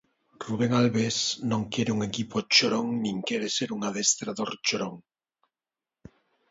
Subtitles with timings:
[0.45, 1.17] Rubén Albes
[1.51, 4.95] non quere un equipo chorón nin quere ser un adestrador chorón.